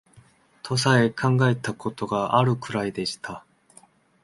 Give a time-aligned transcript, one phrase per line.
[0.63, 3.45] とさえ考えた事があるくらいでした